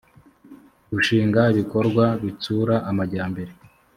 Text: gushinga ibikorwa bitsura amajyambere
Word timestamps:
gushinga 0.93 1.41
ibikorwa 1.53 2.05
bitsura 2.21 2.75
amajyambere 2.89 3.51